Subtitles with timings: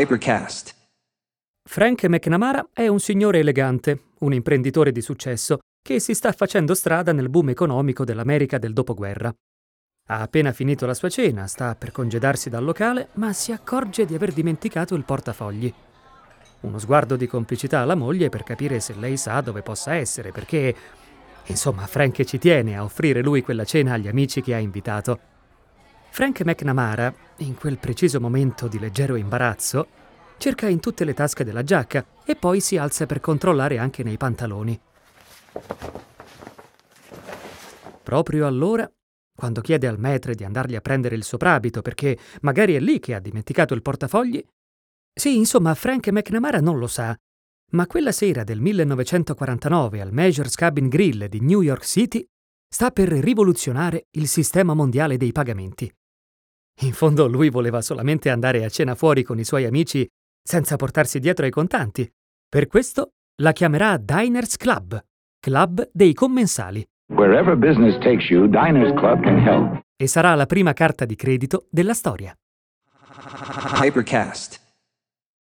[0.00, 0.74] Hypercast.
[1.68, 7.12] Frank McNamara è un signore elegante, un imprenditore di successo, che si sta facendo strada
[7.12, 9.30] nel boom economico dell'America del dopoguerra.
[10.08, 14.14] Ha appena finito la sua cena, sta per congedarsi dal locale, ma si accorge di
[14.14, 15.70] aver dimenticato il portafogli.
[16.60, 20.74] Uno sguardo di complicità alla moglie per capire se lei sa dove possa essere, perché,
[21.44, 25.20] insomma, Frank ci tiene a offrire lui quella cena agli amici che ha invitato.
[26.10, 29.86] Frank McNamara, in quel preciso momento di leggero imbarazzo,
[30.38, 34.16] cerca in tutte le tasche della giacca e poi si alza per controllare anche nei
[34.16, 34.78] pantaloni.
[38.02, 38.90] Proprio allora,
[39.34, 43.14] quando chiede al maître di andargli a prendere il soprabito perché magari è lì che
[43.14, 44.44] ha dimenticato il portafogli,
[45.12, 47.16] sì, insomma, Frank McNamara non lo sa,
[47.72, 52.24] ma quella sera del 1949 al Major's Cabin Grill di New York City
[52.68, 55.92] sta per rivoluzionare il sistema mondiale dei pagamenti.
[56.82, 60.08] In fondo lui voleva solamente andare a cena fuori con i suoi amici
[60.42, 62.10] senza portarsi dietro i contanti.
[62.48, 63.10] Per questo
[63.42, 64.98] la chiamerà Diners Club,
[65.38, 66.82] club dei commensali.
[67.12, 69.80] Wherever business takes you, Diners Club can help.
[69.94, 72.34] E sarà la prima carta di credito della storia.
[73.82, 74.69] Hypercast.